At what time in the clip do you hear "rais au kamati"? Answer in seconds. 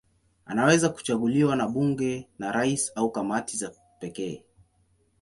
2.51-3.57